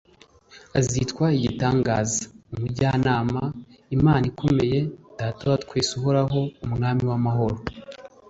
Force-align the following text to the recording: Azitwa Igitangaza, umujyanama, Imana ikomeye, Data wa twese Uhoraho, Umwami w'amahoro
Azitwa 0.79 1.25
Igitangaza, 1.37 2.19
umujyanama, 2.53 3.41
Imana 3.95 4.23
ikomeye, 4.31 4.79
Data 5.19 5.43
wa 5.51 5.57
twese 5.63 5.91
Uhoraho, 5.99 6.39
Umwami 6.65 7.03
w'amahoro 7.09 7.57